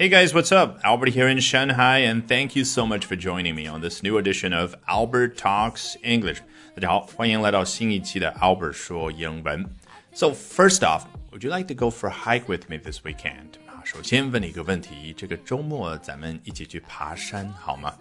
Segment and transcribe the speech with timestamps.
[0.00, 0.80] Hey guys, what's up?
[0.82, 4.16] Albert here in Shanghai, and thank you so much for joining me on this new
[4.16, 6.40] edition of Albert Talks English.
[6.74, 9.62] 大家好，欢迎来到新一期的 Albert 说英文。
[10.14, 11.02] So first off,
[11.32, 13.58] would you like to go for a hike with me this weekend?
[13.66, 17.94] 啊，首先问你一个问题，这个周末咱们一起去爬山好吗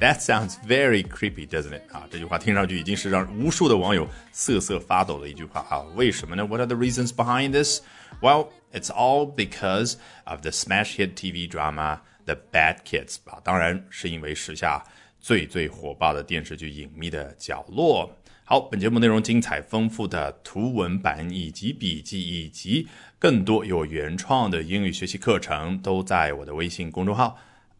[0.00, 1.82] ？That sounds very creepy, doesn't it?
[1.92, 5.80] 啊，这句话听上去已经是让无数的网友瑟瑟发抖的一句话啊。
[5.96, 7.80] 为什么呢？What are the reasons behind this?
[8.20, 14.84] Well, it's all because of the smash hit TV drama The Bad Kids 啊，当然是因为时下
[15.20, 18.08] 最最火爆的电视剧《隐秘的角落》。
[18.44, 22.88] 好，本节目内容精彩丰富的图文版以及笔记，以及
[23.18, 27.36] 更多有原创的英语学习课程，都在我的微信公众号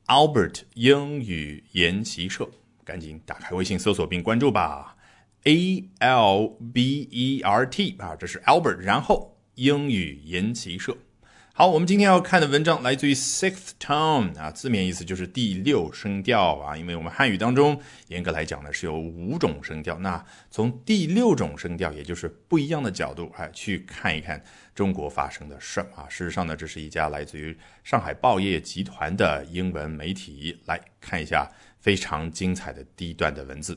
[0.08, 2.48] Albert 英语研习社。
[2.82, 4.96] 赶紧打开微信搜索并关注吧
[5.44, 9.36] ，A L B E R T 啊，这是 Albert，然后。
[9.56, 10.96] 英语研习社。
[11.58, 16.76] 好，我们今天要看的文章来自于 Sixth Tone 啊，字面意思就是第六声调啊。
[16.76, 24.40] 因为我们汉语当中严格来讲呢是有五种声调，那从第六种声调，也就是不一样的角度哎去看一看
[24.72, 26.06] 中国发生的事儿啊。
[26.08, 31.50] 事实上呢，这是一家来自于上海报业集团的英文媒体，来看一下
[31.80, 33.76] 非常精彩的第一段的文字。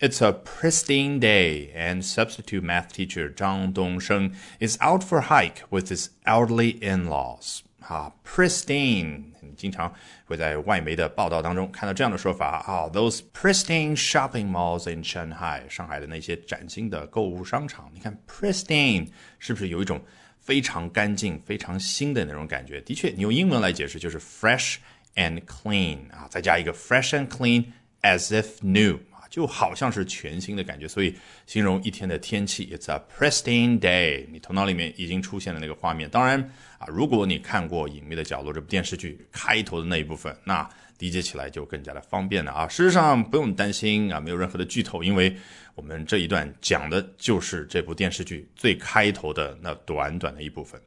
[0.00, 5.62] It's a pristine day, and substitute math teacher Zhang Dongsheng is out for a hike
[5.68, 7.60] with his elderly in-laws.
[7.80, 9.92] 啊，pristine，你经常
[10.24, 20.00] 会在外媒的报道当中看到这样的说法啊，those pristine shopping malls in Shanghai，上海的那些崭新的购物商场，你看 pristine 是不是有一种
[20.38, 22.80] 非常干净、非常新的那种感觉？
[22.82, 24.76] 的确，你用英文来解释就是 fresh
[25.16, 27.66] and clean 啊，再加一个 fresh and clean
[28.02, 28.98] as if new。
[29.29, 34.25] 就好像是全新的感觉，所以形容一天的天气，It's a pristine day。
[34.31, 36.09] 你头脑里面已经出现了那个画面。
[36.09, 36.39] 当然
[36.77, 40.67] 啊，如果你看过《隐秘的角落》这部电视剧开头的那一部分，那
[40.99, 42.67] 理解起来就更加的方便了啊。
[42.67, 45.35] 事实上不用担心啊，没有任何的剧透，因为
[45.75, 50.79] 我们这一段讲的就是这部电视剧最开头的那短短的一部分。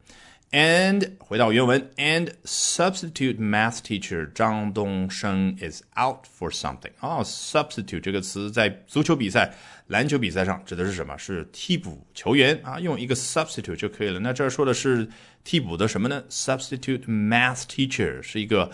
[0.51, 6.93] And 回到原文，and substitute math teacher 张东升 is out for something。
[7.01, 9.53] 哦，substitute 这个词在足球比赛、
[9.89, 11.19] 篮球比赛上指的是什么？
[11.19, 14.19] 是替补球员啊，用一个 substitute 就可以了。
[14.21, 15.07] 那这说的是
[15.45, 18.71] 替补的什么呢？substitute math teacher 是一个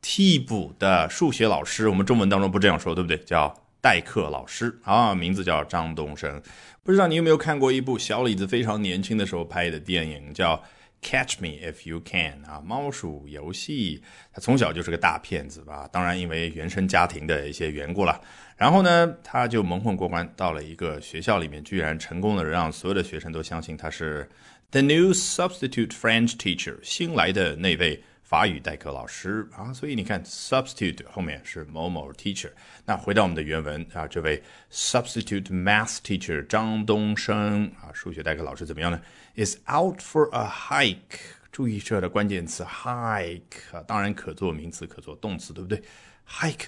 [0.00, 1.88] 替补的数学老师。
[1.88, 3.16] 我们中文当中不这样说，对不对？
[3.24, 6.40] 叫代课老师啊，名字叫张东升。
[6.84, 10.62] 不知道你有没有看过一部小李子非常年轻的时候拍的电影，叫。
[11.02, 14.02] Catch Me If You Can 啊，猫鼠游戏，
[14.32, 15.88] 他从小就是个大骗子吧？
[15.92, 18.20] 当然，因为原生家庭的一些缘故了。
[18.56, 24.28] 然后呢，他就蒙混过关，到了一个学校里面，居然成功的让所有的学生都相信他是
[24.70, 29.72] The New Substitute French Teacher，新来的那位法语代课老师啊。
[29.72, 32.50] 所以你看，Substitute 后面是某某 Teacher。
[32.84, 34.42] 那回到我们的原文啊，这位
[34.72, 39.00] Substitute Math Teacher 张东升啊，数学代课老师怎么样呢
[39.36, 41.20] ？is out for a hike。
[41.52, 45.80] 注意这的关键词 hike 啊，当然可做名词，可做动词，对不对
[46.28, 46.66] ？hike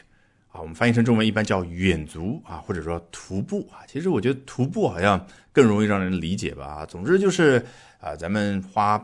[0.53, 3.83] 啊，我们翻译成中文一般叫远足啊，或者说徒步啊。
[3.89, 6.87] 其实我觉得徒步好像更容易让人理解吧。
[6.87, 7.67] 总之就是
[8.01, 8.97] 啊，咱们花。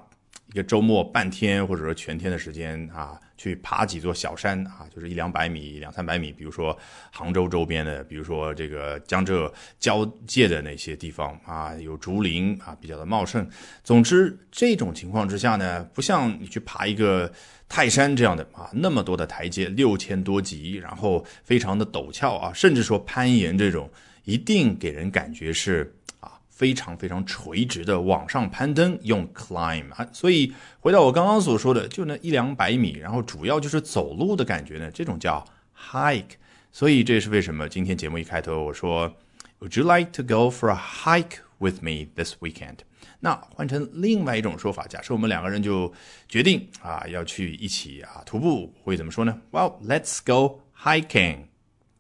[0.55, 6.79] 一个周末半天或者说全天的时间啊，去爬几座小山啊，就是一两百米、两三百米，比如说
[7.11, 13.45] 杭州周边的，比如说这个江浙交界的那些地方啊，有竹林啊，比较的茂盛。
[13.83, 17.29] 总之，这种情况之下呢，不像你去爬一个
[17.69, 23.91] 泰山这样的啊，那么多的台阶，六千多级，然后非常的陡峭啊，甚至说攀岩这种，
[24.23, 25.93] 一定给人感觉是。
[26.55, 35.45] 非常非常垂直的往上攀登，用 climb 啊，所以回到我刚刚所说的，就那一两百米，然后主要就是走路的感觉呢，这种叫
[35.77, 36.37] hike。
[36.71, 39.13] 所以这也是为什么今天节目一开头我说
[39.59, 42.79] ，Would you like to go for a hike with me this weekend？
[43.19, 45.93] 那换成另外一种说法，假设我们两个人就
[46.29, 51.54] 决定啊要去一起啊徒步，会怎么说呢？Well，let's go hiking。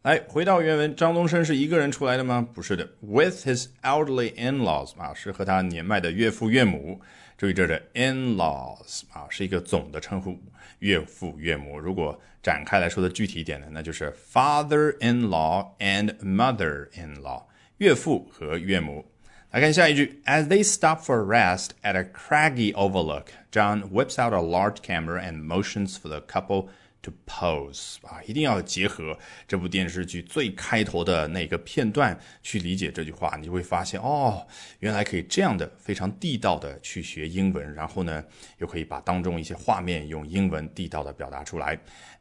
[0.03, 2.47] 来，回到原文，张东升是一个人出来的吗？
[2.53, 7.01] 不是的，with his elderly in-laws 啊，是和他年迈的岳父岳母。
[7.37, 10.37] 注意这的 in-laws 啊，是一个总的称呼，
[10.79, 11.77] 岳父岳母。
[11.77, 17.43] 如果展开来说的具体一点呢，那就是 father-in-law and mother-in-law，
[17.77, 19.05] 岳父和岳母。
[19.51, 25.43] 来看下一句，As they stop for rest at a craggy overlook, John whips out a large camera and
[25.43, 26.67] motions for the couple
[27.04, 29.16] To pose 啊，一定要结合
[29.46, 34.44] 这部电视剧最开头的那个片段去理解这句话，你就会发现哦，
[34.80, 38.24] 原来可以这样的非常地道的去学英文，然后呢，
[38.58, 41.78] 又可以把当中一些画面用英文地道的表达出来。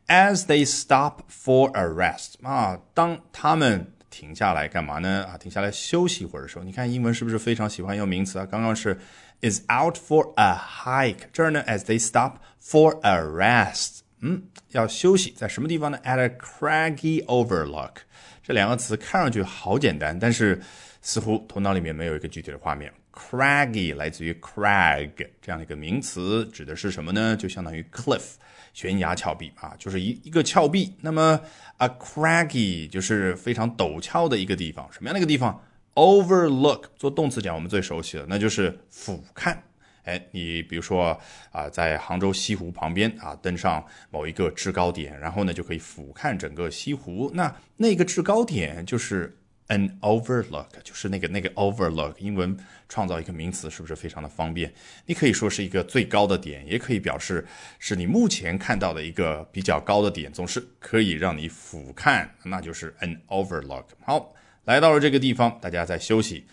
[0.08, 5.24] As they stop for a rest 啊，当他们停下来干嘛呢？
[5.24, 8.46] 啊，停下来休息一会儿的时候，你看英文是不是非常喜欢用名词啊？
[8.46, 9.00] 刚刚是
[9.42, 14.42] is out for a hike，这儿呢，as they stop for a rest，嗯，
[14.72, 17.96] 要休息在什么地方呢？At a craggy overlook，
[18.42, 20.62] 这两个词看上去好简单，但是
[21.02, 22.90] 似乎头脑里面没有一个具体的画面。
[23.12, 25.12] Craggy 来自于 crag
[25.42, 27.36] 这样的一个名词，指的是什么呢？
[27.36, 28.24] 就相当于 cliff
[28.74, 30.96] 悬崖峭壁啊，就是一一个峭壁。
[31.02, 31.40] 那么
[31.78, 35.62] a craggy 就是非常陡峭的一个地方，什么样的一个地方
[35.96, 39.58] ？Overlook 做动词讲，我们最熟悉的那就是俯瞰。
[40.04, 41.20] 哎，你比如说
[41.52, 47.32] 啊，在杭州西湖旁边啊，登上某一个制高点，然后呢就可以俯瞰整个西湖。
[47.34, 49.38] 那那个制高点就是。
[49.70, 52.56] An overlook 就是那个那个 overlook，英文
[52.90, 54.72] 创造一个名词是不是非常的方便？
[55.06, 57.48] 你可以说是一个最高的点，也可以表示
[57.80, 63.86] 是你目前看到的一个比较高的点，总是可以让你俯瞰，那就是 an overlook。
[64.04, 64.34] 好，
[64.66, 66.46] 来到了这个地方，大家在休息。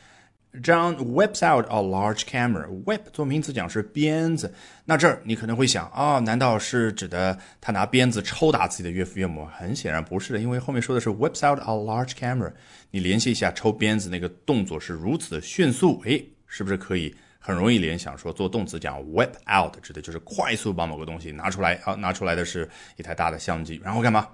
[0.52, 2.66] John whips out a large camera.
[2.84, 4.52] Whip 做名词讲是鞭子，
[4.84, 9.46] 那这儿你可能会想啊，难道是指的他拿鞭子抽打自己的岳父岳母？
[9.56, 12.52] 很显然不是的，因为后面说的是 whips out a large camera。
[12.90, 21.94] 你联系一下抽鞭子那个动作是如此的迅速，诶，是不是可以很容易联想说做动词讲 whip out 指的就是快速把某个东西拿出来啊？
[21.94, 24.26] 拿出来的是一台大的相机，然后干嘛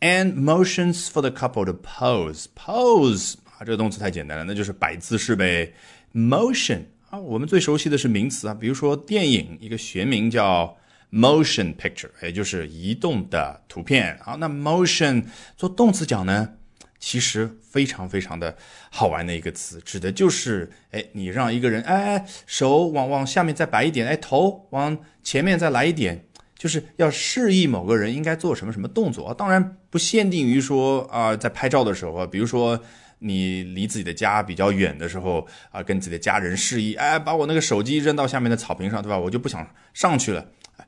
[0.00, 2.46] ？And motions for the couple to pose.
[2.54, 5.72] Pose，啊这个动词太简单了，那就是摆姿势呗。
[6.14, 10.76] Motion 啊，我们最熟悉的是名词啊，比如说电影一个学名叫
[11.12, 14.18] motion picture，也就是移动的图片。
[14.22, 15.24] 好，那 motion
[15.56, 16.50] 做动词讲呢，
[16.98, 18.56] 其实非常非常的
[18.90, 26.26] 好玩的一个词，指的就是哎，你让一个人哎手往往下面再摆一点，哎头往前面再来一点，
[26.56, 29.34] 就是要示意某个人应该做什么什么动作。
[29.34, 32.82] 当然不限定于说啊，在拍照的时候啊，比如说。
[33.18, 39.18] 你离自己的家比较远的时候啊，跟自己的家人示意，哎，把我那个手机扔到下面的草坪上，对吧？
[39.18, 40.46] 我就不想上去了，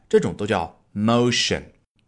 [0.08, 1.62] 这种都叫 motion。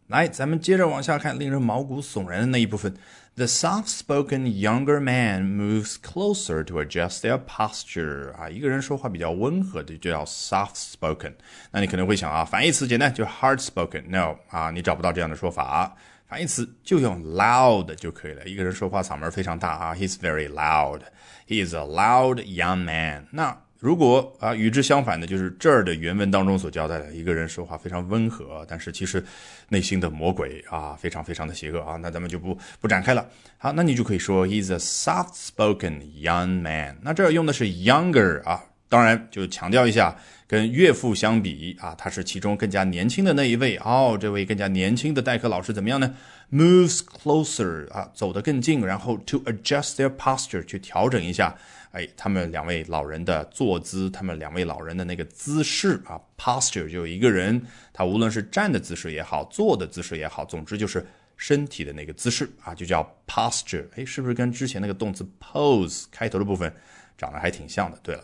[0.08, 2.94] 来，咱们接着往下看，令人毛骨悚然的那一部分。
[3.34, 8.30] The soft-spoken younger man moves closer to adjust their posture。
[8.34, 11.32] 啊，一个人说话比较温和的就叫 soft-spoken。
[11.70, 14.04] 那你可能会想啊，反义词简单，就 hard-spoken。
[14.10, 15.96] No，啊，你找不到这样的说法。
[16.32, 18.42] 反义词就用 loud 就可以了。
[18.46, 21.00] 一个人说话嗓门非常大啊，He's very loud.
[21.46, 23.26] He is a loud young man.
[23.30, 29.22] 那如果啊与之相反的，就是这儿的原文当中所交代的，一个人说话非常温和，但是其实
[29.68, 31.96] 内心的魔鬼啊，非常非常的邪恶啊。
[31.96, 33.28] 那咱们就不不展开了。
[33.58, 36.96] 好，那你就可以说 He's a soft-spoken young man.
[37.02, 40.14] 那这儿用的是 younger 啊，当然就强调一下。
[40.44, 44.18] 跟岳父相比啊，他是其中更加年轻的那一位哦。
[44.20, 46.14] 这位更加年轻的代课老师怎么样呢
[46.50, 51.56] ？Moves closer 啊，走得更近，然后 to adjust their posture 去调整一下，
[51.92, 57.62] 哎，他们两位老人的坐姿，他们两位老人的那个姿势啊，posture 就一个人，
[57.94, 61.06] 他无论是站的姿势也好，坐的姿势也好，总之就是
[61.38, 63.86] 身体的那个姿势啊，就叫 posture。
[63.96, 66.70] 哎，是不是跟之前那个动词 pose 开头的部分
[67.16, 67.98] 长得还挺像的？
[68.02, 68.22] 对了。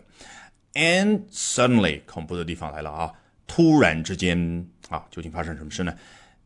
[0.74, 3.12] And suddenly，恐怖的地方来了啊！
[3.46, 5.94] 突然之间啊，究竟发生什么事呢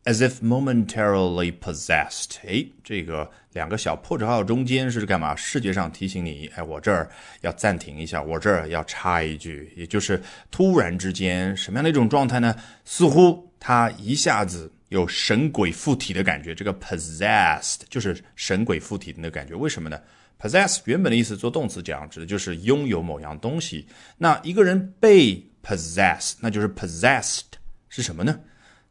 [0.05, 5.35] ？As if momentarily possessed，哎，这个两个小破折号中间是干嘛？
[5.35, 7.09] 视觉上提醒你，哎，我这儿
[7.41, 12.55] 要暂停一下，我这儿要插一句，也就是突然之间什么样的一种状态呢？
[12.85, 16.55] 似乎他一下子有神鬼附体的感觉。
[16.55, 19.99] 这个 possessed 就是神鬼附体的那个感觉，为什么呢
[20.43, 23.87] ？possess 原本的意思做动词讲，指的就是拥有某样东西。
[24.17, 27.43] 那一个人被 possess，那就是 possessed
[27.87, 28.37] 是什么呢？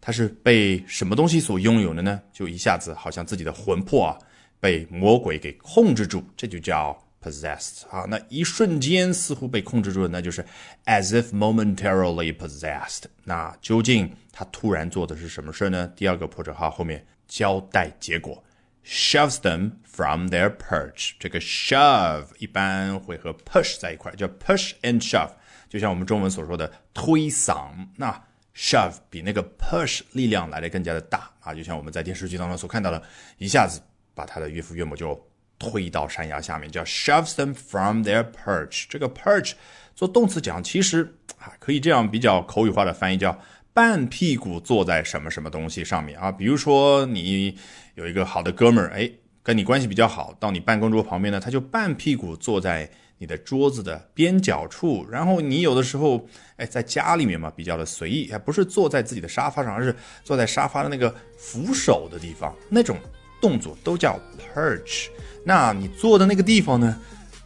[0.00, 2.20] 他是被什么东西所拥有的呢？
[2.32, 4.18] 就一下子好像自己的魂魄啊
[4.58, 8.06] 被魔鬼给控制住，这就叫 possessed 啊。
[8.08, 10.42] 那一瞬间似乎被控制住了，那就是
[10.86, 13.02] as if momentarily possessed。
[13.24, 15.86] 那究竟他突然做的是什么事呢？
[15.94, 18.42] 第二个破折号后面交代结果。
[18.84, 21.12] Shoves them from their perch。
[21.18, 25.30] 这个 shove 一般会和 push 在一块，叫 push and shove，
[25.68, 27.70] 就像我们中文所说的推搡。
[27.96, 28.22] 那
[28.54, 33.02] shove 比那个 push 力量来的更加的大啊，就像我们在电视剧当中所看到的，
[33.38, 33.80] 一下子
[34.14, 35.18] 把他的岳父岳母就
[35.58, 38.84] 推到山崖下面，叫 shoves them from their perch。
[38.88, 39.52] 这个 perch
[39.94, 43.38] 做动词讲，其实啊可以这样比较口语化的翻译叫
[43.74, 46.30] 半屁股坐在什么什么东西上面啊？
[46.30, 47.56] 比如说你
[47.94, 49.10] 有一个好的哥们儿，哎，
[49.42, 55.06] 跟你关系比较好，到你办公桌旁边呢，他就半屁股坐在你的桌子的边角处。
[55.10, 62.98] 然后你有的时候，哎，在家里面嘛，比较的随意，还不是坐在自己的沙发上，而是坐在沙发的那个扶手的地方，那种
[63.40, 64.20] 动作都叫
[64.54, 65.08] perch。
[65.44, 67.00] 那你坐的那个地方呢，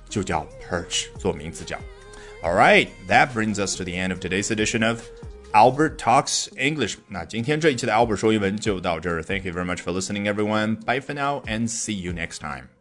[0.08, 1.80] 就叫 perch，做名词讲。
[2.42, 5.00] All right, that brings us to the end of today's edition of
[5.55, 6.97] Albert Talks English.
[7.07, 9.21] 那今天这一期的 Albert 说英文就到这儿。
[9.21, 10.77] Thank you very much for listening, everyone.
[10.83, 12.74] Bye for now and see you next time.